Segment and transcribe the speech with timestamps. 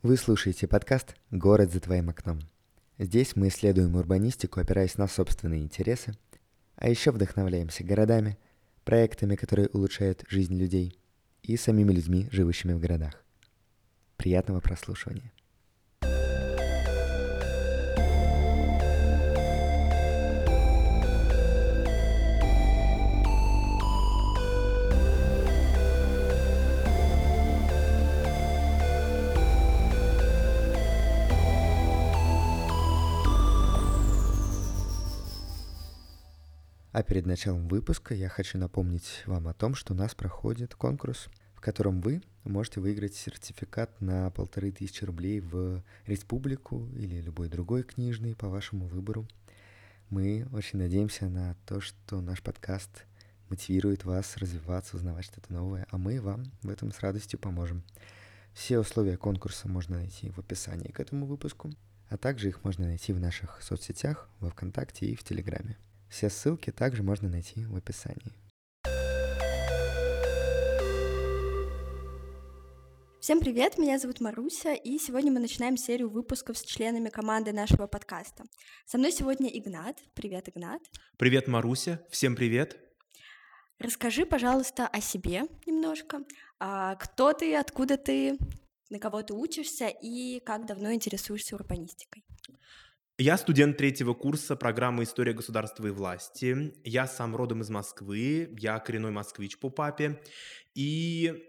[0.00, 2.38] Вы слушаете подкаст «Город за твоим окном».
[2.98, 6.12] Здесь мы исследуем урбанистику, опираясь на собственные интересы,
[6.76, 8.38] а еще вдохновляемся городами,
[8.84, 10.96] проектами, которые улучшают жизнь людей,
[11.42, 13.24] и самими людьми, живущими в городах.
[14.16, 15.32] Приятного прослушивания.
[36.98, 41.28] А перед началом выпуска я хочу напомнить вам о том, что у нас проходит конкурс,
[41.54, 47.84] в котором вы можете выиграть сертификат на полторы тысячи рублей в республику или любой другой
[47.84, 49.28] книжный по вашему выбору.
[50.10, 53.04] Мы очень надеемся на то, что наш подкаст
[53.48, 57.84] мотивирует вас развиваться, узнавать что-то новое, а мы вам в этом с радостью поможем.
[58.54, 61.70] Все условия конкурса можно найти в описании к этому выпуску,
[62.08, 65.78] а также их можно найти в наших соцсетях, во ВКонтакте и в Телеграме.
[66.08, 68.34] Все ссылки также можно найти в описании.
[73.20, 77.86] Всем привет, меня зовут Маруся, и сегодня мы начинаем серию выпусков с членами команды нашего
[77.86, 78.44] подкаста.
[78.86, 79.98] Со мной сегодня Игнат.
[80.14, 80.80] Привет, Игнат.
[81.18, 82.00] Привет, Маруся.
[82.10, 82.78] Всем привет.
[83.78, 86.22] Расскажи, пожалуйста, о себе немножко.
[86.58, 88.38] А, кто ты, откуда ты,
[88.88, 92.24] на кого ты учишься и как давно интересуешься урбанистикой?
[93.20, 96.72] Я студент третьего курса программы «История государства и власти».
[96.84, 100.22] Я сам родом из Москвы, я коренной москвич по папе.
[100.76, 101.44] И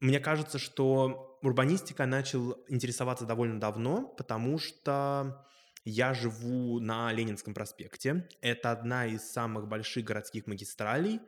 [0.00, 5.48] мне кажется, что урбанистика начал интересоваться довольно давно, потому что
[5.86, 8.28] я живу на Ленинском проспекте.
[8.42, 11.22] Это одна из самых больших городских магистралей.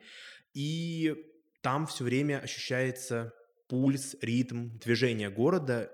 [0.53, 1.15] И
[1.63, 3.33] там все время ощущается
[3.67, 5.91] пульс, ритм, движение города.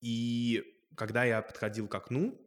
[0.00, 0.64] И
[0.96, 2.43] когда я подходил к окну,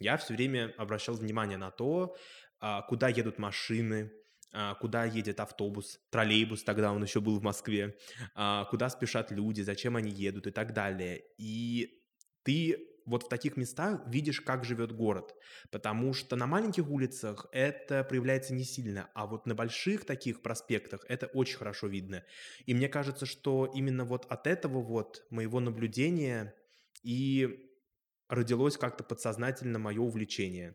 [0.00, 2.16] я все время обращал внимание на то,
[2.58, 4.10] а, куда едут машины,
[4.52, 7.96] а, куда едет автобус, троллейбус, тогда он еще был в Москве,
[8.34, 11.22] а, куда спешат люди, зачем они едут и так далее.
[11.38, 12.02] И
[12.42, 15.34] ты вот в таких местах видишь, как живет город.
[15.70, 21.04] Потому что на маленьких улицах это проявляется не сильно, а вот на больших таких проспектах
[21.08, 22.24] это очень хорошо видно.
[22.66, 26.54] И мне кажется, что именно вот от этого вот моего наблюдения
[27.02, 27.69] и
[28.30, 30.74] родилось как-то подсознательно мое увлечение.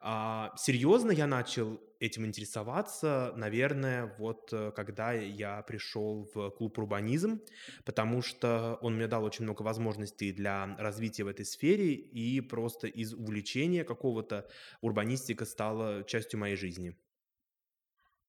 [0.00, 7.40] А, серьезно я начал этим интересоваться, наверное, вот э, когда я пришел в клуб «Урбанизм»,
[7.84, 12.86] потому что он мне дал очень много возможностей для развития в этой сфере, и просто
[12.86, 14.46] из увлечения какого-то
[14.82, 16.94] урбанистика стала частью моей жизни.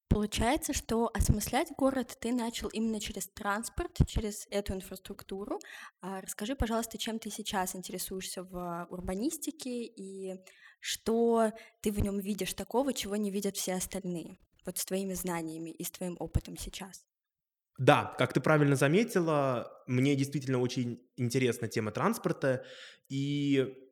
[0.07, 5.59] Получается, что осмыслять город ты начал именно через транспорт, через эту инфраструктуру.
[6.01, 10.35] А расскажи, пожалуйста, чем ты сейчас интересуешься в урбанистике и
[10.79, 11.51] что
[11.81, 15.83] ты в нем видишь такого, чего не видят все остальные, вот с твоими знаниями и
[15.83, 17.05] с твоим опытом сейчас.
[17.77, 22.63] Да, как ты правильно заметила, мне действительно очень интересна тема транспорта,
[23.09, 23.84] и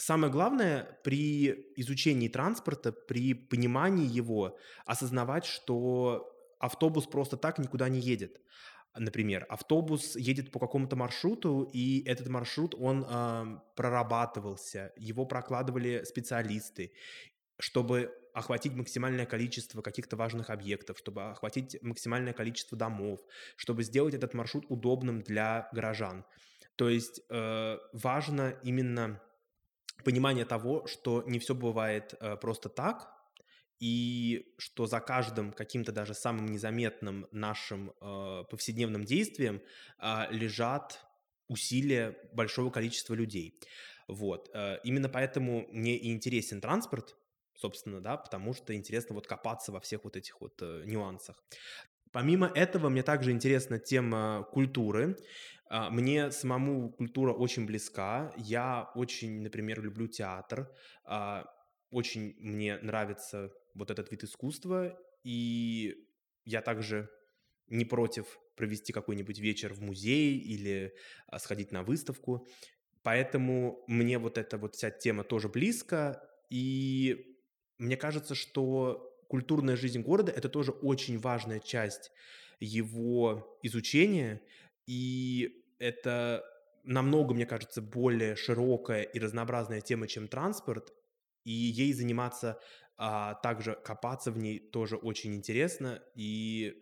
[0.00, 4.56] Самое главное при изучении транспорта, при понимании его,
[4.86, 8.40] осознавать, что автобус просто так никуда не едет.
[8.96, 16.92] Например, автобус едет по какому-то маршруту, и этот маршрут, он э, прорабатывался, его прокладывали специалисты,
[17.58, 23.20] чтобы охватить максимальное количество каких-то важных объектов, чтобы охватить максимальное количество домов,
[23.54, 26.24] чтобы сделать этот маршрут удобным для горожан.
[26.76, 29.20] То есть э, важно именно
[30.04, 33.10] понимание того, что не все бывает э, просто так,
[33.80, 39.62] и что за каждым каким-то даже самым незаметным нашим э, повседневным действием
[39.98, 41.00] э, лежат
[41.48, 43.58] усилия большого количества людей.
[44.06, 44.50] Вот.
[44.52, 47.16] Э, именно поэтому мне и интересен транспорт,
[47.54, 51.42] собственно, да, потому что интересно вот копаться во всех вот этих вот нюансах.
[52.12, 55.16] Помимо этого, мне также интересна тема культуры.
[55.70, 58.32] А, мне самому культура очень близка.
[58.36, 60.68] Я очень, например, люблю театр.
[61.04, 61.46] А,
[61.90, 64.98] очень мне нравится вот этот вид искусства.
[65.22, 65.94] И
[66.44, 67.08] я также
[67.68, 68.26] не против
[68.56, 70.92] провести какой-нибудь вечер в музее или
[71.28, 72.48] а, сходить на выставку.
[73.04, 76.20] Поэтому мне вот эта вот вся тема тоже близка.
[76.50, 77.38] И
[77.78, 82.10] мне кажется, что культурная жизнь города– это тоже очень важная часть
[82.58, 84.42] его изучения,
[84.90, 86.44] и это
[86.84, 90.92] намного, мне кажется, более широкая и разнообразная тема, чем транспорт,
[91.44, 92.60] и ей заниматься,
[92.96, 96.74] а также копаться в ней тоже очень интересно, и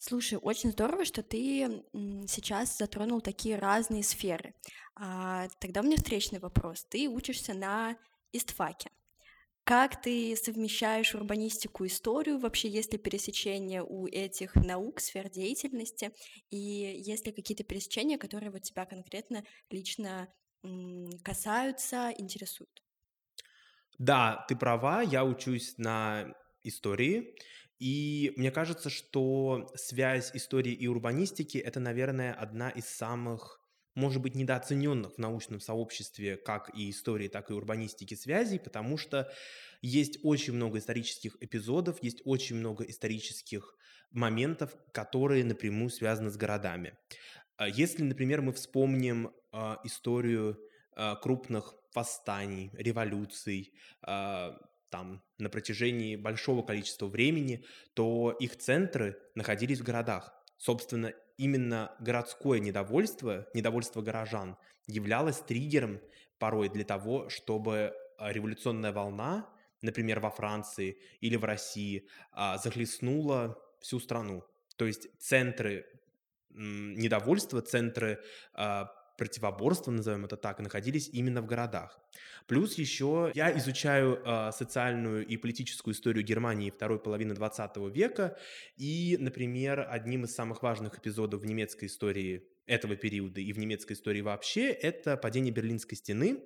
[0.00, 1.82] Слушай, очень здорово, что ты
[2.28, 4.54] сейчас затронул такие разные сферы.
[4.94, 6.84] А, тогда у меня встречный вопрос.
[6.84, 7.96] Ты учишься на
[8.32, 8.90] истфаке.
[9.68, 12.38] Как ты совмещаешь урбанистику и историю?
[12.38, 16.10] Вообще, есть ли пересечения у этих наук, сфер деятельности?
[16.50, 20.32] И есть ли какие-то пересечения, которые вот тебя конкретно лично
[21.22, 22.82] касаются, интересуют?
[23.98, 27.34] Да, ты права, я учусь на истории,
[27.78, 33.57] и мне кажется, что связь истории и урбанистики– это, наверное, одна из самых,
[33.98, 39.30] может быть, недооцененных в научном сообществе как и истории, так и урбанистики связей, потому что
[39.82, 43.74] есть очень много исторических эпизодов, есть очень много исторических
[44.12, 46.96] моментов, которые напрямую связаны с городами.
[47.56, 50.58] А если, например, мы вспомним э, историю
[50.96, 53.72] э, крупных восстаний, революций,
[54.90, 60.32] там на протяжении большого количества времени, то их центры находились в городах.
[60.56, 66.00] Собственно, именно городское недовольство, недовольство горожан являлось триггером
[66.38, 69.48] порой для того, чтобы а, революционная волна,
[69.80, 74.44] например, во Франции или в России, а, захлестнула всю страну.
[74.76, 75.86] То есть центры
[76.50, 82.00] недовольства, центры а, противоборства, назовем это так, находились именно в городах.
[82.46, 88.38] Плюс еще я изучаю э, социальную и политическую историю Германии второй половины 20 века,
[88.76, 93.94] и, например, одним из самых важных эпизодов в немецкой истории этого периода и в немецкой
[93.94, 96.44] истории вообще это падение Берлинской стены.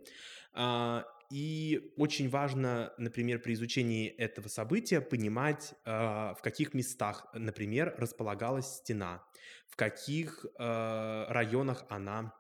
[0.55, 7.95] Э, и очень важно, например, при изучении этого события понимать, э, в каких местах, например,
[7.97, 9.25] располагалась стена,
[9.67, 12.35] в каких э, районах она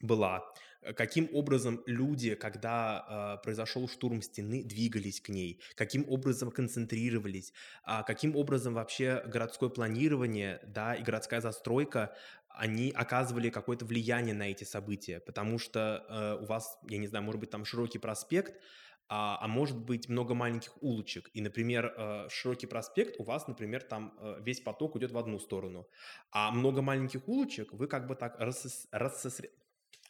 [0.00, 0.44] была,
[0.82, 7.52] э, каким образом люди, когда э, произошел штурм стены, двигались к ней, каким образом концентрировались,
[7.86, 12.14] э, каким образом вообще городское планирование, да, и городская застройка,
[12.48, 17.24] они оказывали какое-то влияние на эти события, потому что э, у вас, я не знаю,
[17.24, 18.60] может быть там широкий проспект,
[19.08, 21.30] а, а может быть много маленьких улочек.
[21.32, 25.38] И, например, э, широкий проспект у вас, например, там э, весь поток идет в одну
[25.38, 25.88] сторону,
[26.30, 28.86] а много маленьких улочек вы как бы так рассос...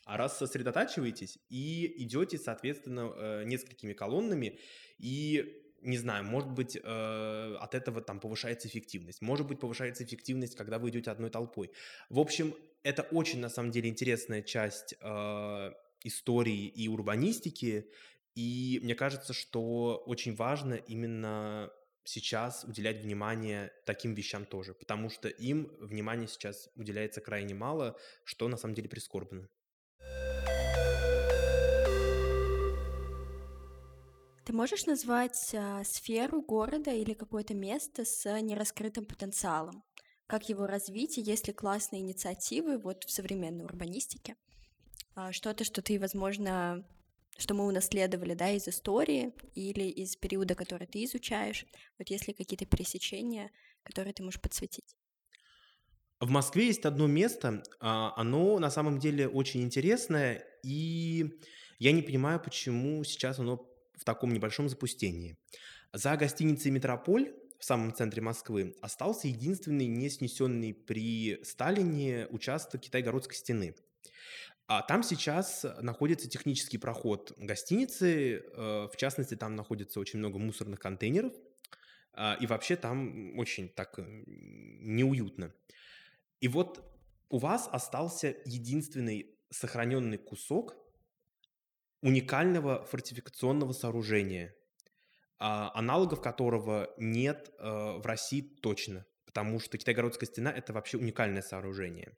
[0.08, 4.58] а раз сосредотачиваетесь и идете, соответственно, э, несколькими колоннами,
[4.98, 9.20] и не знаю, может быть, э, от этого там повышается эффективность.
[9.20, 11.70] Может быть, повышается эффективность, когда вы идете одной толпой.
[12.08, 15.72] В общем, это очень, на самом деле, интересная часть э,
[16.04, 17.90] истории и урбанистики.
[18.34, 21.70] И мне кажется, что очень важно именно
[22.04, 28.48] сейчас уделять внимание таким вещам тоже, потому что им внимания сейчас уделяется крайне мало, что
[28.48, 29.50] на самом деле прискорбно.
[34.48, 39.84] Ты можешь назвать а, сферу города или какое-то место с нераскрытым потенциалом?
[40.26, 44.36] Как его развить, и есть ли классные инициативы вот в современной урбанистике?
[45.14, 46.82] А, что-то, что ты, возможно,
[47.36, 51.66] что мы унаследовали, да, из истории или из периода, который ты изучаешь.
[51.98, 53.50] Вот есть ли какие-то пересечения,
[53.82, 54.96] которые ты можешь подсветить?
[56.20, 61.38] В Москве есть одно место, а, оно на самом деле очень интересное, и
[61.78, 63.68] я не понимаю, почему сейчас оно
[63.98, 65.36] в таком небольшом запустении.
[65.92, 73.34] За гостиницей «Метрополь» в самом центре Москвы остался единственный не снесенный при Сталине участок Китай-Городской
[73.34, 73.74] стены.
[74.66, 80.78] А там сейчас находится технический проход гостиницы, э, в частности, там находится очень много мусорных
[80.78, 81.32] контейнеров,
[82.12, 85.54] а, и вообще там очень так неуютно.
[86.40, 86.84] И вот
[87.30, 90.76] у вас остался единственный сохраненный кусок
[92.02, 94.54] уникального фортификационного сооружения,
[95.38, 101.42] а, аналогов которого нет а, в России точно, потому что Китайгородская стена– это вообще уникальное
[101.42, 102.16] сооружение.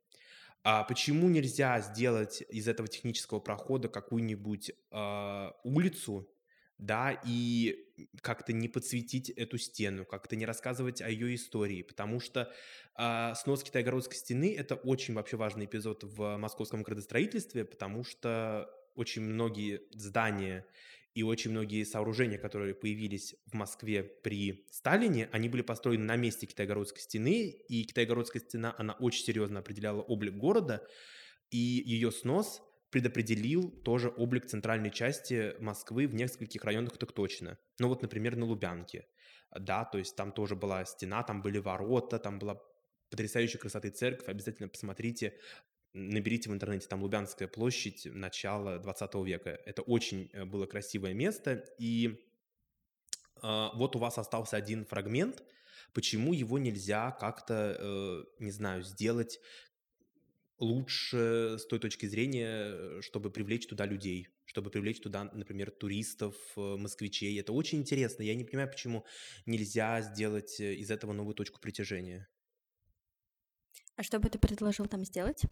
[0.63, 6.31] А почему нельзя сделать из этого технического прохода какую-нибудь э, улицу,
[6.77, 7.77] да, и
[8.21, 12.53] как-то не подсветить эту стену, как-то не рассказывать о ее истории, потому что
[12.99, 19.23] э, снос Китайгородской стены– это очень вообще важный эпизод в московском градостроительстве, потому что очень
[19.23, 20.67] многие здания
[21.15, 26.47] и очень многие сооружения, которые появились в Москве при Сталине, они были построены на месте
[26.47, 30.87] Китайгородской стены, и Китайгородская стена, она очень серьезно определяла облик города,
[31.51, 37.59] и ее снос предопределил тоже облик центральной части Москвы в нескольких районах так точно.
[37.79, 39.07] Ну вот, например, на Лубянке.
[39.59, 42.61] Да, то есть там тоже была стена, там были ворота, там была
[43.11, 44.29] потрясающей красоты церковь.
[44.29, 45.35] Обязательно посмотрите
[45.93, 49.61] наберите в интернете там Лубянская площадь начала 20 века.
[49.65, 51.65] Это очень э, было красивое место.
[51.79, 52.21] И
[53.43, 55.43] э, вот у вас остался один фрагмент,
[55.93, 59.41] почему его нельзя как-то, э, не знаю, сделать
[60.59, 66.37] лучше с той точки зрения, э, чтобы привлечь туда людей, чтобы привлечь туда, например, туристов,
[66.57, 67.41] э, москвичей.
[67.41, 68.23] Это очень интересно.
[68.23, 69.05] Я не понимаю, почему
[69.47, 72.29] нельзя сделать из этого новую точку притяжения.
[74.01, 75.43] А что бы ты предложил там сделать?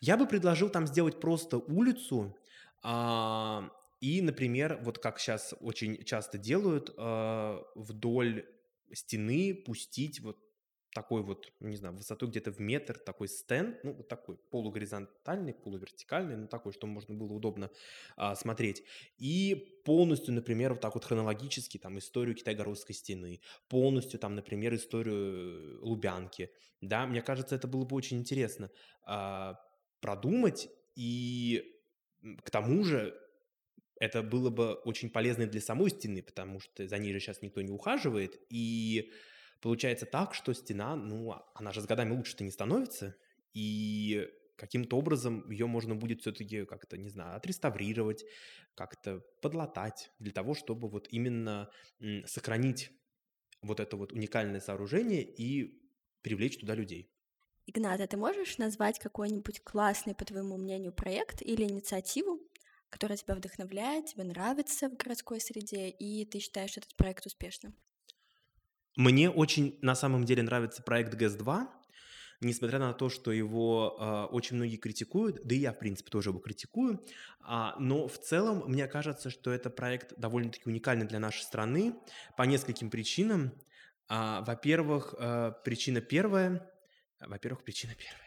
[0.00, 2.34] Я бы предложил там сделать просто улицу,
[2.82, 3.68] а,
[4.00, 8.46] и, например, вот как сейчас очень часто делают, а, вдоль
[8.94, 10.38] стены пустить вот
[10.92, 16.36] такой вот, не знаю, высотой где-то в метр такой стенд, ну, вот такой полугоризонтальный, полувертикальный,
[16.36, 17.70] ну, такой, что можно было удобно
[18.16, 18.84] а, смотреть.
[19.16, 25.14] И полностью, например, вот так вот хронологически там историю Китай-Горовской стены, полностью там, например, историю
[25.14, 28.70] э, Лубянки, да, мне кажется, это было бы очень интересно
[29.04, 29.58] а,
[30.00, 31.78] продумать, и
[32.44, 33.18] к тому же
[33.98, 37.62] это было бы очень полезно для самой стены, потому что за ней же сейчас никто
[37.62, 39.12] не ухаживает, и
[39.62, 43.14] Получается так, что стена, ну, а, она же с годами лучше-то не становится,
[43.54, 48.24] и каким-то образом ее можно будет все-таки как-то, не знаю, отреставрировать,
[48.74, 51.70] как-то подлатать для того, чтобы вот именно
[52.26, 52.90] сохранить
[53.62, 55.80] вот это вот уникальное сооружение и
[56.22, 57.12] привлечь туда людей.
[57.66, 62.40] Игнат, а ты можешь назвать какой-нибудь классный, по твоему мнению, проект или инициативу,
[62.90, 67.76] которая тебя вдохновляет, тебе нравится в городской среде, и ты считаешь этот проект успешным?
[68.96, 71.66] Мне очень на самом деле нравится проект ГЭС-2,
[72.42, 76.30] несмотря на то, что его э, очень многие критикуют, да и я, в принципе, тоже
[76.30, 77.04] его критикую,
[77.40, 81.94] а, но в целом мне кажется, что это проект довольно-таки уникальный для нашей страны
[82.36, 83.52] по нескольким причинам.
[84.08, 86.70] А, во-первых, а, причина первая,
[87.20, 88.18] во-первых, причина первая.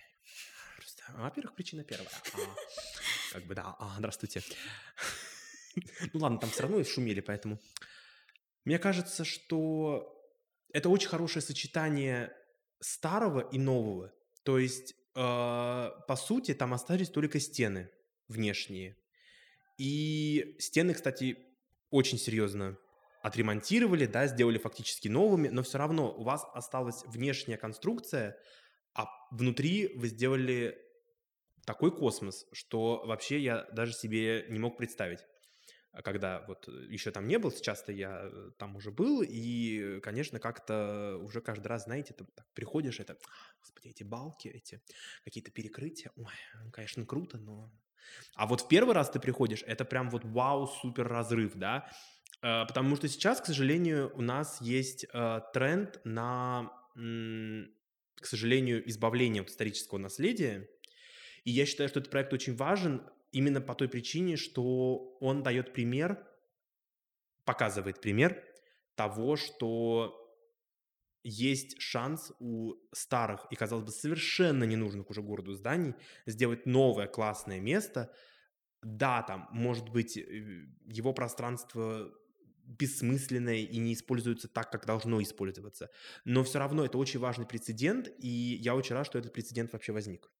[1.24, 2.10] Во-первых, причина первая.
[2.34, 4.42] А, как бы да, а, здравствуйте.
[6.14, 7.60] Ну ладно, там все равно шумели, поэтому.
[8.64, 10.15] Мне кажется, что
[10.76, 12.34] это очень хорошее сочетание
[12.82, 14.12] старого и нового.
[14.44, 17.90] То есть, э, по сути, там остались только стены
[18.28, 18.98] внешние.
[19.78, 21.38] И стены, кстати,
[21.92, 22.78] очень серьезно
[23.22, 28.38] отремонтировали, да, сделали фактически новыми, но все равно у вас осталась внешняя конструкция,
[28.94, 30.78] а внутри вы сделали
[31.66, 35.22] такой космос, что вообще я даже себе не мог представить.
[35.96, 40.00] А когда вот э, еще там не был, сейчас-то я э, там уже был, и,
[40.02, 43.18] конечно, как-то уже каждый раз, знаете, ты так приходишь, это,
[43.62, 44.82] господи, эти балки, эти
[45.24, 46.34] какие-то перекрытия, ой,
[46.64, 47.72] ну, конечно, круто, но...
[48.36, 51.90] А вот в первый раз ты приходишь, это прям вот вау, супер разрыв, да,
[52.42, 55.08] э, потому что сейчас, к сожалению, у нас есть
[55.54, 60.68] тренд на, к сожалению, избавление от исторического наследия,
[61.46, 63.02] и я считаю, что этот проект очень важен,
[63.36, 66.26] именно по той причине, что он дает пример,
[67.44, 68.42] показывает пример
[68.96, 70.22] того, что
[71.22, 77.60] есть шанс у старых и, казалось бы, совершенно ненужных уже городу зданий сделать новое классное
[77.60, 78.14] место.
[78.82, 80.22] Да, там, может быть, э,
[80.86, 82.10] его пространство
[82.64, 85.90] бессмысленное и не используется так, как должно использоваться.
[86.24, 89.92] Но все равно это очень важный прецедент, и я очень рад, что этот прецедент вообще
[89.92, 90.32] возник.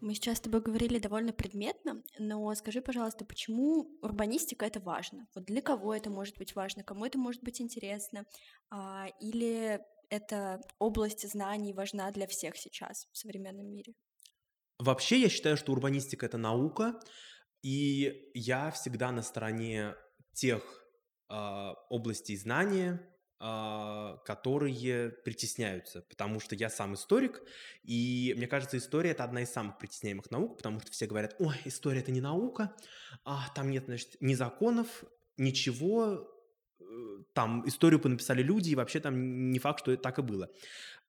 [0.00, 5.26] Мы сейчас с тобой говорили довольно предметно, но скажи, пожалуйста, почему урбанистика это важно?
[5.34, 8.24] Вот для кого это может быть важно, кому это может быть интересно?
[8.70, 13.94] А, или эта область знаний важна для всех сейчас в современном мире?
[14.78, 16.98] Вообще, я считаю, что урбанистика это наука,
[17.62, 19.94] и я всегда на стороне
[20.32, 20.62] тех
[21.28, 21.34] э,
[21.90, 27.42] областей знания, а, которые притесняются, потому что я сам историк,
[27.82, 31.56] и мне кажется, история это одна из самых притесняемых наук, потому что все говорят, ой,
[31.64, 32.76] история это не наука,
[33.24, 35.04] а там нет, значит, ни законов,
[35.38, 36.28] ничего,
[36.80, 36.84] э,
[37.32, 40.50] там историю понаписали люди, и вообще там не факт, что это так и было.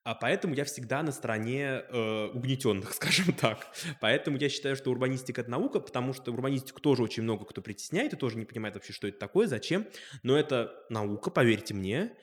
[0.03, 3.67] А поэтому я всегда на стороне э, угнетенных, скажем так.
[3.99, 8.13] Поэтому я считаю, что урбанистика это наука, потому что урбанистику тоже очень много кто притесняет
[8.13, 9.87] и тоже не понимает вообще, что это такое, зачем.
[10.23, 12.17] Но это наука, поверьте мне.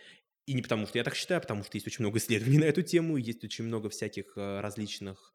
[0.47, 2.64] И не потому, что я так считаю, а потому что есть очень много исследований на
[2.64, 5.32] эту тему, есть очень много всяких э, различных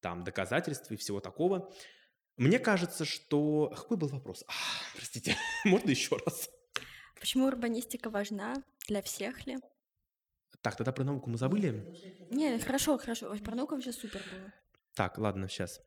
[0.00, 1.72] там доказательств и всего такого.
[2.36, 3.72] Мне кажется, что...
[3.76, 4.44] Какой был вопрос?
[4.46, 4.52] А,
[4.96, 6.48] простите, можно еще раз?
[7.18, 8.62] Почему урбанистика важна?
[8.86, 9.58] Для всех ли?
[10.62, 11.84] Так, тогда про науку мы забыли?
[12.30, 13.34] Не, хорошо, хорошо.
[13.44, 14.52] Про науку вообще супер было.
[14.94, 15.80] Так, ладно, сейчас.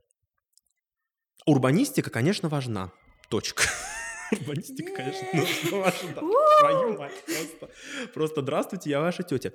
[1.46, 2.92] Урбанистика, конечно, важна.
[3.30, 3.63] Точка.
[4.32, 6.13] Урбанистика, конечно, важна.
[6.60, 7.70] Твою мать, просто.
[8.13, 9.51] Просто здравствуйте, я ваша тетя.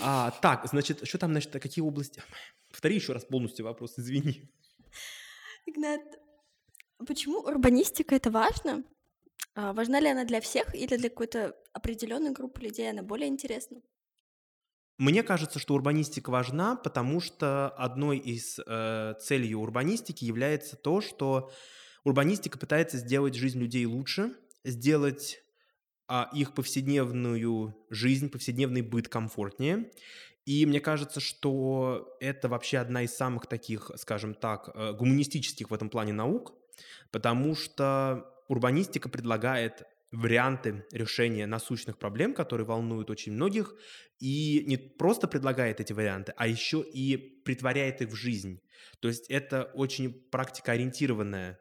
[0.00, 2.22] А, так, значит, что там, значит, какие области?
[2.70, 4.48] Повтори еще раз полностью вопрос, извини.
[5.66, 6.00] Игнат,
[7.06, 8.84] почему урбанистика это важно?
[9.54, 13.80] А важна ли она для всех или для какой-то определенной группы людей она более интересна?
[15.00, 21.50] Мне кажется, что урбанистика важна, потому что одной из э, целей урбанистики является то, что
[22.04, 25.42] урбанистика пытается сделать жизнь людей лучше, сделать
[26.06, 29.90] а, их повседневную жизнь, повседневный быт комфортнее.
[30.44, 35.72] И мне кажется, что это вообще одна из самых таких, скажем так, э, гуманистических в
[35.72, 36.52] этом плане наук,
[37.10, 43.74] потому что урбанистика предлагает варианты решения насущных проблем, которые волнуют очень многих,
[44.18, 48.60] и не просто предлагает эти варианты, а еще и притворяет их в жизнь.
[49.00, 51.58] То есть это очень практикоориентированная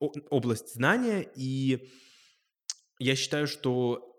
[0.00, 1.90] область знания, и
[2.98, 4.12] я считаю, что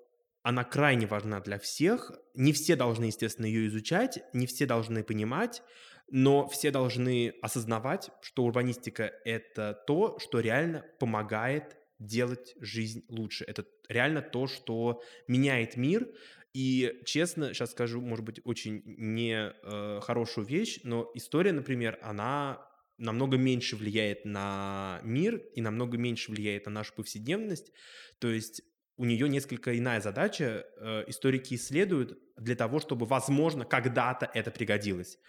[0.44, 2.12] она крайне важна для всех.
[2.34, 5.62] Не все должны, естественно, ее изучать, не все должны понимать,
[6.10, 13.44] но все должны осознавать, что урбанистика— это то, что реально помогает делать жизнь лучше.
[13.46, 16.08] Это реально то, что меняет мир.
[16.54, 22.68] И честно, сейчас скажу, может быть, очень не э, хорошую вещь, но история, например, она
[22.98, 27.72] намного меньше влияет на мир и намного меньше влияет на нашу повседневность.
[28.20, 28.62] То есть
[28.98, 30.66] у нее несколько иная задача.
[30.78, 35.20] Э, историки исследуют для того, чтобы, возможно, когда-то это пригодилось.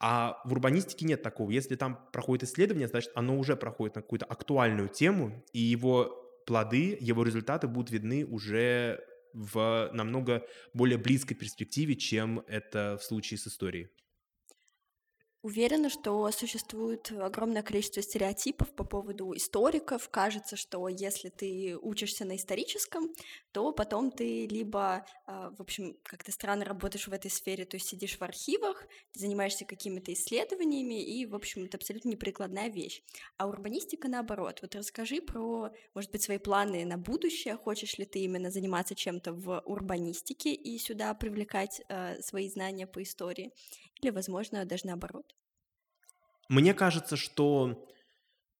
[0.00, 1.50] А в урбанистике нет такого.
[1.50, 6.96] Если там проходит исследование, значит, оно уже проходит на какую-то актуальную тему, и его плоды,
[7.00, 9.00] его результаты будут видны уже
[9.32, 13.88] в намного более близкой перспективе, чем это в случае с историей.
[15.44, 20.08] Уверена, что существует огромное количество стереотипов по поводу историков.
[20.08, 23.10] Кажется, что если ты учишься на историческом,
[23.52, 27.86] то потом ты либо, а, в общем, как-то странно работаешь в этой сфере, то есть
[27.86, 33.02] сидишь в архивах, занимаешься какими-то исследованиями, и, в общем, это абсолютно неприкладная вещь.
[33.36, 34.60] А урбанистика наоборот.
[34.62, 37.58] Вот расскажи про, может быть, свои планы на будущее.
[37.58, 43.02] Хочешь ли ты именно заниматься чем-то в урбанистике и сюда привлекать э, свои знания по
[43.02, 43.52] истории?
[44.04, 45.34] Или, возможно, даже наоборот?
[46.50, 47.88] Мне кажется, что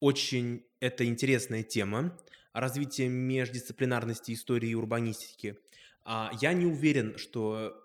[0.01, 2.19] очень это интересная тема
[2.55, 5.59] развитие междисциплинарности истории и урбанистики.
[6.03, 7.79] А, я не уверен, что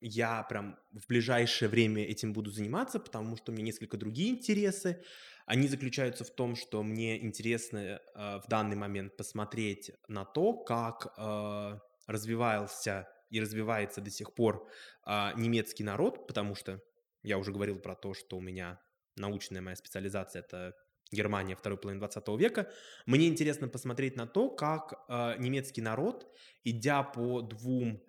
[0.00, 5.02] я прям в ближайшее время этим буду заниматься, потому что у меня несколько другие интересы.
[5.46, 11.12] Они заключаются в том, что мне интересно э, в данный момент посмотреть на то, как
[11.18, 14.68] э, развивался и развивается до сих пор
[15.06, 16.80] немецкий народ, потому что
[17.22, 18.80] я уже говорил про то, что у меня
[19.16, 20.76] научная моя специализация— это
[21.12, 22.70] Германия второй половины 20 века.
[23.06, 28.02] Мне интересно посмотреть на то, как э, немецкий народ, идя по двум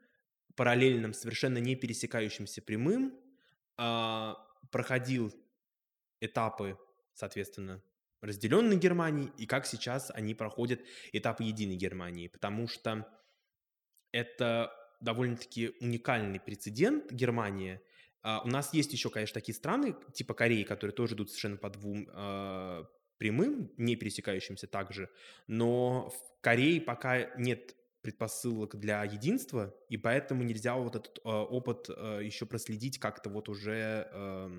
[0.56, 3.20] параллельным, совершенно не пересекающимся прямым,
[3.78, 4.34] э,
[4.72, 5.34] проходил
[6.20, 6.78] этапы,
[7.14, 7.82] соответственно,
[8.22, 10.80] разделенной Германии, и как сейчас они проходят
[11.12, 13.08] этапы единой Германии, потому что
[14.12, 17.82] это довольно-таки уникальный прецедент Германии,
[18.24, 21.70] а, у нас есть еще, конечно, такие страны, типа Кореи, которые тоже идут совершенно по
[21.70, 22.86] двум э,
[23.18, 25.10] прямым, не пересекающимся также,
[25.48, 31.90] но в Корее пока нет предпосылок для единства, и поэтому нельзя вот этот э, опыт
[31.90, 34.50] э, еще проследить как-то вот уже э,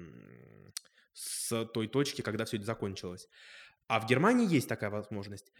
[1.12, 3.28] с той точки, когда все это закончилось.
[3.88, 5.52] А в Германии есть такая возможность.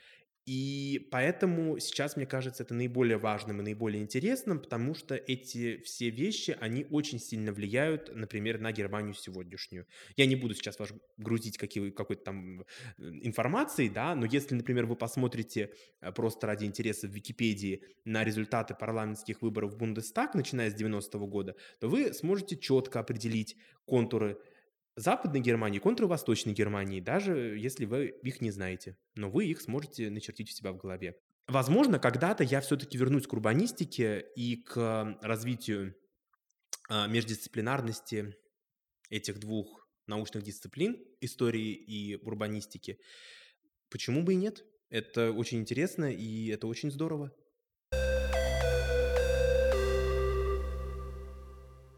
[0.45, 6.11] И поэтому сейчас, мне кажется, это наиболее важным и наиболее интересным, потому что эти все
[6.11, 9.87] вещи, они очень сильно влияют, например, на Германию сегодняшнюю.
[10.17, 12.65] Я не буду сейчас вас грузить какой-то там
[12.99, 18.75] информацией, да, но если, например, вы посмотрите э, просто ради интереса в Википедии на результаты
[18.75, 24.39] парламентских выборов в Бундестаг, начиная с 90-го года, то вы сможете четко определить контуры
[24.97, 30.11] Западной Германии, контуры Восточной Германии, даже если вы их не знаете, но вы их сможете
[30.11, 31.17] начертить у себя в голове.
[31.49, 35.95] Возможно, когда-то я все-таки вернусь к урбанистике и к развитию
[36.91, 38.37] а, междисциплинарности
[39.09, 42.99] этих двух научных дисциплин, истории и урбанистики.
[43.91, 44.63] Почему бы и нет?
[44.91, 47.33] Это очень интересно и это очень здорово.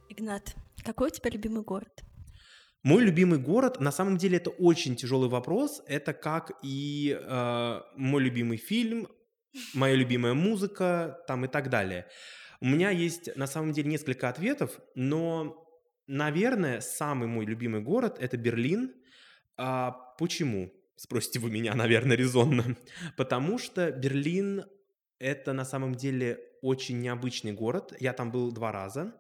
[0.09, 0.55] Игнат,
[0.85, 2.05] какой у тебя любимый город?
[2.85, 5.83] Мой любимый город, на самом деле, это очень тяжелый вопрос.
[5.87, 9.09] Это как и э, мой любимый фильм,
[9.73, 12.07] моя любимая музыка, там и так далее.
[12.61, 15.67] У меня есть на самом деле несколько ответов, но,
[16.07, 18.93] наверное, самый мой любимый город это Берлин.
[19.57, 20.71] А почему?
[20.97, 22.77] Спросите вы меня, наверное, резонно.
[23.17, 24.67] Потому что Берлин
[25.19, 27.95] это на самом деле очень необычный город.
[27.99, 29.15] Я там был два раза.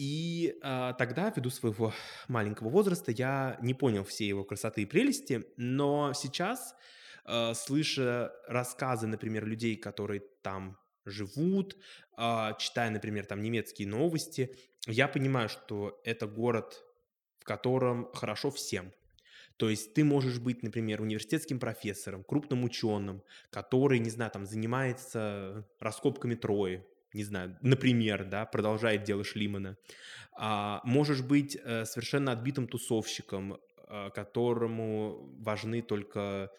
[0.00, 1.92] И а, тогда, ввиду своего
[2.26, 6.74] маленького возраста, я не понял все его красоты и прелести, но сейчас
[7.26, 11.76] э, слыша рассказы, например, людей, которые там живут,
[12.16, 16.82] э, читая, например, там немецкие новости, я понимаю, что это город,
[17.38, 18.94] в котором хорошо всем.
[19.58, 25.68] То есть ты можешь быть, например, университетским профессором, крупным ученым, который, не знаю, там занимается
[25.78, 29.76] раскопками Трои, не знаю, например, да, продолжает дело Шлимана.
[30.32, 36.50] А, можешь быть э, совершенно отбитым тусовщиком, э, которому важны только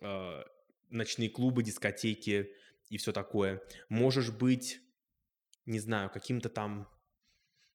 [0.00, 0.42] э,
[0.90, 2.50] ночные клубы, дискотеки
[2.88, 3.62] и все такое.
[3.88, 4.80] Можешь быть,
[5.64, 6.88] не знаю, каким-то там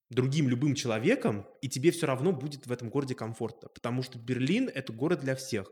[0.09, 4.69] другим любым человеком, и тебе все равно будет в этом городе комфортно, потому что Берлин—
[4.73, 5.71] это город для всех.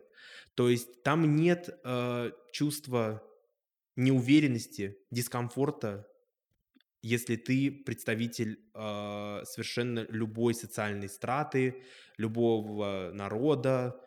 [0.55, 3.21] То есть там нет э, чувства
[3.95, 6.08] неуверенности, дискомфорта,
[7.01, 11.83] если ты представитель э, совершенно любой социальной страты,
[12.17, 13.99] любого народа,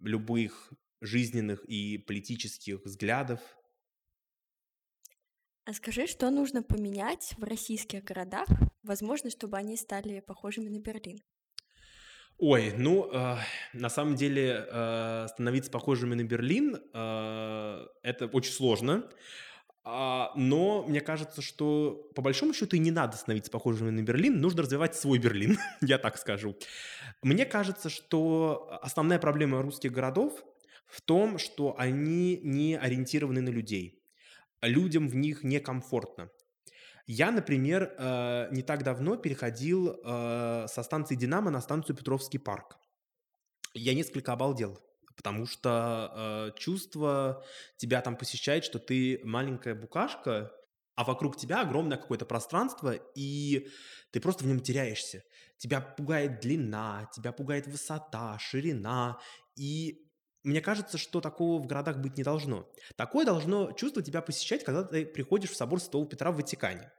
[0.00, 3.40] любых жизненных и политических взглядов.
[5.64, 8.48] А скажи, что нужно поменять в российских городах,
[8.82, 11.20] возможно, чтобы они стали похожими на Берлин?
[12.38, 13.36] Ой, ну, э,
[13.72, 19.08] на самом деле, э, становиться похожими на Берлин э, это очень сложно.
[19.84, 24.40] А, но мне кажется, что по большому счету и не надо становиться похожими на Берлин,
[24.40, 26.56] нужно развивать свой Берлин, я так скажу.
[27.22, 30.44] Мне кажется, что основная проблема русских городов
[30.86, 34.02] в том, что они не ориентированы на людей.
[34.60, 36.30] Людям в них некомфортно.
[37.06, 42.78] Я, например, э, не так давно переходил э, со станции «Динамо» на станцию Петровский парк.
[43.74, 44.78] Я несколько обалдел
[45.16, 47.44] потому что э, чувство
[47.76, 50.52] тебя там посещает, что ты маленькая букашка,
[50.94, 53.68] а вокруг тебя огромное какое-то пространство, и
[54.10, 55.24] ты просто в нем теряешься.
[55.56, 59.18] Тебя пугает длина, тебя пугает высота, ширина,
[59.56, 60.08] и
[60.42, 62.68] мне кажется, что такого в городах быть не должно.
[62.96, 66.92] Такое должно чувство тебя посещать, когда ты приходишь в собор Святого Петра в Ватикане.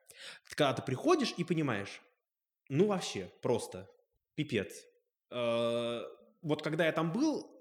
[0.50, 2.02] Когда ты приходишь и понимаешь,
[2.70, 3.90] ну вообще, просто,
[4.36, 4.86] пипец.
[5.30, 6.02] Э,
[6.42, 7.53] вот когда я там был,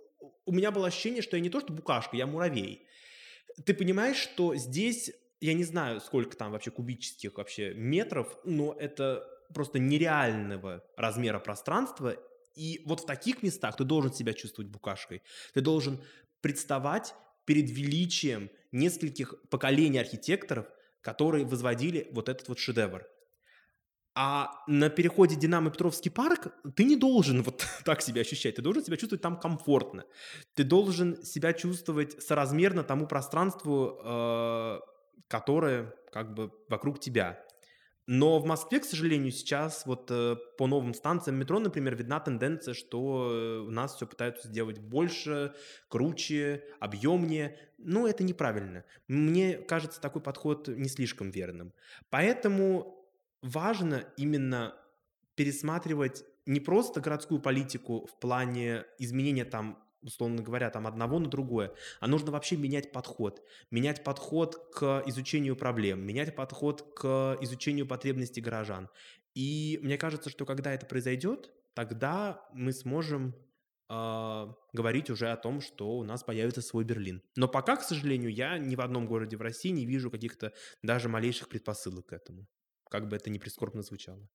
[0.45, 2.87] у меня было ощущение, что я не то что букашка, я муравей.
[3.65, 9.29] Ты понимаешь, что здесь, я не знаю, сколько там вообще кубических вообще метров, но это
[9.55, 12.17] просто нереального размера пространства,
[12.55, 15.23] и вот в таких местах ты должен себя чувствовать букашкой.
[15.55, 16.03] Ты должен
[16.41, 20.67] представать перед величием нескольких поколений архитекторов,
[21.01, 23.07] которые возводили вот этот вот шедевр.
[24.15, 28.97] А на переходе Динамо-Петровский парк ты не должен вот так себя ощущать, ты должен себя
[28.97, 30.05] чувствовать там комфортно.
[30.55, 34.81] Ты должен себя чувствовать соразмерно тому пространству, э,
[35.29, 37.43] которое как бы вокруг тебя.
[38.07, 42.75] Но в Москве, к сожалению, сейчас вот э, по новым станциям метро, например, видна тенденция,
[42.75, 45.55] что э, у нас все пытаются сделать больше,
[45.89, 47.57] круче, объемнее.
[47.79, 48.85] Но это неправильно.
[49.07, 51.73] Мне кажется, такой подход не слишком верным.
[52.11, 53.02] Поэтому
[53.43, 54.75] важно именно
[55.35, 61.73] пересматривать не просто городскую политику в плане изменения там условно говоря, там одного на другое,
[62.01, 63.41] а нужно вообще менять подход.
[63.71, 68.89] Менять подход к изучению проблем, менять подход к изучению потребностей горожан.
[69.35, 73.35] И мне кажется, что когда это произойдет, тогда мы сможем
[73.89, 77.23] э, говорить уже о том, что у нас появится свой Берлин.
[77.37, 80.53] Но пока, к сожалению, я ни в одном городе в России не вижу каких-то
[80.83, 82.47] даже малейших предпосылок к этому
[82.93, 84.29] как бы это ни прискорбно звучало.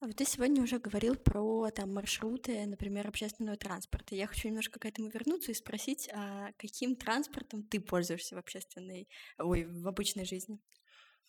[0.00, 4.14] А вот ты сегодня уже говорил про там маршруты, например, общественного транспорта.
[4.14, 9.08] Я хочу немножко к этому вернуться и спросить, а каким транспортом ты пользуешься в общественной,
[9.38, 10.60] ой, в обычной жизни?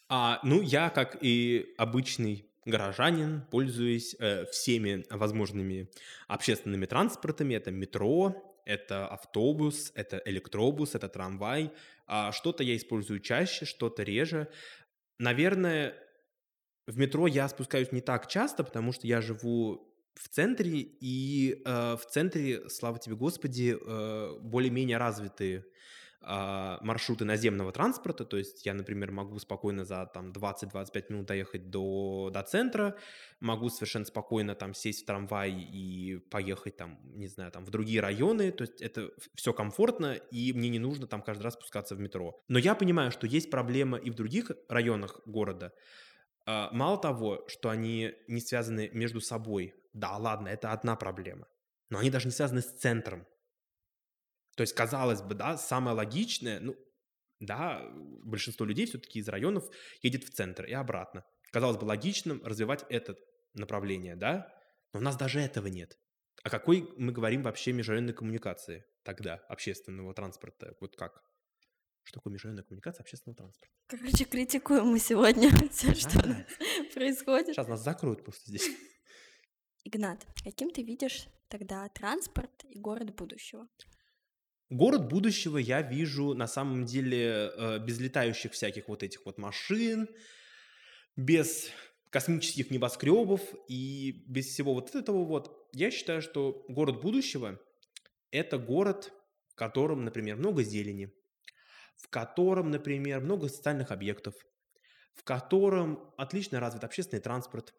[0.10, 5.89] А, ну, я, как и обычный горожанин, пользуюсь э, всеми возможными
[6.28, 7.56] общественными транспортами.
[7.56, 11.71] Это метро, это автобус, это электробус, это трамвай.
[12.06, 14.52] А что-то я использую чаще, что-то реже.
[15.19, 15.95] Наверное,
[16.88, 21.95] в метро я спускаюсь не так часто, потому что я живу в центре, и э,
[21.95, 25.65] в центре, слава тебе Господи, э, более-менее развитые
[26.21, 31.69] э, маршруты наземного транспорта, то есть я, например, могу спокойно за там 20-25 минут доехать
[31.69, 32.95] до, до центра,
[33.39, 38.02] могу совершенно спокойно там сесть в трамвай и поехать там, не знаю, там в другие
[38.02, 42.00] районы, то есть это все комфортно, и мне не нужно там каждый раз спускаться в
[42.00, 42.41] метро.
[42.47, 45.73] Но я понимаю, что есть проблема и в других районах города,
[46.47, 51.47] мало того, что они не связаны между собой, да, ладно, это одна проблема,
[51.89, 53.27] но они даже не связаны с центром.
[54.55, 56.75] То есть, казалось бы, да, самое логичное, ну,
[57.39, 57.88] да,
[58.23, 59.69] большинство людей все-таки из районов
[60.01, 61.23] едет в центр и обратно.
[61.51, 63.15] Казалось бы, логичным развивать это
[63.53, 64.51] направление, да,
[64.93, 65.97] но у нас даже этого нет.
[66.43, 70.75] О какой мы говорим вообще межрайонной коммуникации тогда, общественного транспорта?
[70.79, 71.23] Вот как?
[72.07, 73.75] Что такое межрайонная коммуникация общественного транспорта?
[73.87, 76.45] Короче, критикуем мы сегодня все, что А, нас
[76.93, 77.47] происходит.
[77.47, 78.69] Сейчас нас закроют просто здесь.
[79.83, 83.67] Игнат, каким ты видишь тогда транспорт и город будущего?
[84.69, 90.07] Город будущего я вижу на самом деле э, без летающих всяких вот этих вот машин,
[91.17, 91.71] без
[92.09, 95.69] космических небоскребов и без всего вот этого вот.
[95.73, 97.59] Я считаю, что город будущего–
[98.31, 99.11] это город,
[99.49, 101.11] в котором, например, много зелени,
[101.97, 104.36] в котором, например, много социальных объектов,
[105.13, 107.73] в котором отлично развит общественный транспорт,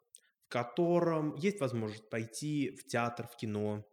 [0.47, 3.85] в котором есть возможность пойти в театр, в кино,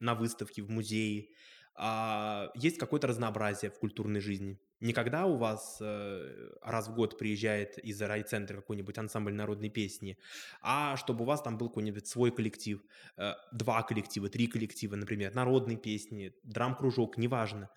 [0.00, 1.34] на выставки, в музеи,
[1.74, 4.58] а, есть какое-то разнообразие в культурной жизни.
[4.80, 10.16] Не когда у вас э, раз в год приезжает из райцентра какой-нибудь ансамбль народной песни,
[10.62, 12.82] а чтобы у вас там был какой-нибудь свой коллектив,
[13.18, 17.68] э, два коллектива, три коллектива, например, народной песни, драм-кружок, неважно.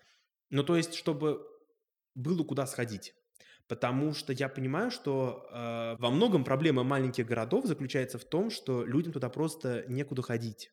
[0.48, 1.46] Ну, то есть, чтобы
[2.14, 3.14] было куда сходить.
[3.66, 8.84] Потому что я понимаю, что э, во многом проблема маленьких городов заключается в том, что
[8.84, 10.70] людям туда просто некуда ходить.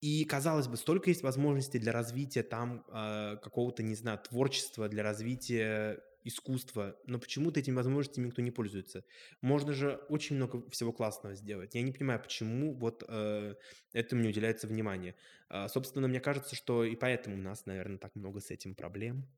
[0.00, 5.02] И, казалось бы, столько есть возможностей для развития там э, какого-то, не знаю, творчества, для
[5.02, 9.04] развития искусства, но почему-то этими возможностями никто не пользуется.
[9.42, 11.74] Можно же очень много всего классного сделать.
[11.74, 13.54] Я не понимаю, почему вот э,
[13.92, 15.16] этому не уделяется внимание.
[15.50, 19.28] Э, собственно, мне кажется, что и поэтому у нас, наверное, так много с этим проблем.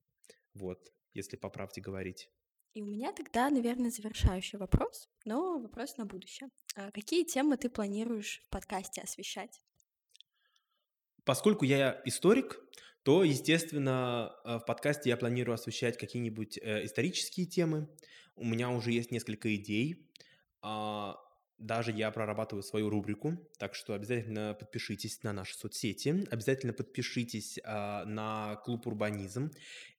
[0.55, 2.29] Вот, если по правде говорить.
[2.75, 6.51] И у меня тогда, наверное, завершающий вопрос, но вопрос на будущее.
[6.75, 9.63] А какие темы ты планируешь в подкасте освещать?
[11.25, 12.61] Поскольку я историк,
[13.03, 17.89] то, естественно, э, в подкасте я планирую освещать какие-нибудь э, исторические темы.
[18.35, 20.11] У меня уже есть несколько идей.
[20.61, 21.17] А,
[21.59, 28.05] даже я прорабатываю свою рубрику, так что обязательно подпишитесь на наши соцсети, обязательно подпишитесь а,
[28.05, 29.51] на клуб «Урбанизм»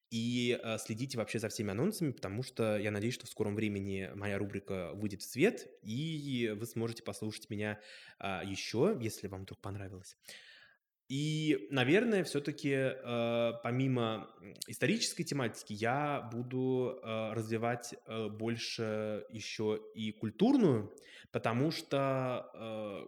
[0.10, 4.10] и а, следите вообще за всеми анонсами, потому что я надеюсь, что в скором времени
[4.16, 7.80] моя рубрика выйдет в свет, и вы сможете послушать меня
[8.20, 10.16] а, еще, если вам вдруг понравилось.
[11.10, 14.30] И, наверное, все-таки э, помимо
[14.68, 20.94] исторической тематики я буду э, развивать э, больше еще и культурную,
[21.32, 23.06] потому что э,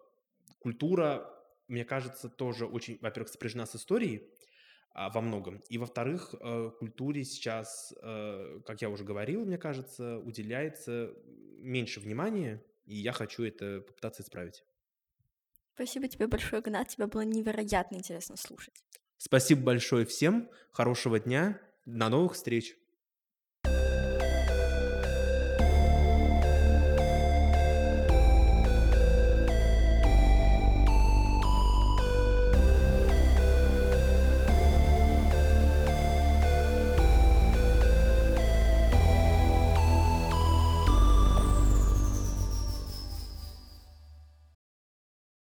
[0.59, 1.29] культура,
[1.67, 4.29] мне кажется, тоже очень, во-первых, сопряжена с историей
[5.07, 11.13] во многом, и, во-вторых, э, культуре сейчас, э, как я уже говорил, мне кажется, уделяется
[11.61, 14.65] меньше внимания, и я хочу это попытаться исправить.
[15.75, 16.89] Спасибо тебе большое, Игнат.
[16.89, 18.73] Тебя было невероятно интересно слушать.
[19.17, 20.49] Спасибо большое всем.
[20.71, 21.61] Хорошего дня.
[21.85, 22.75] До новых встреч.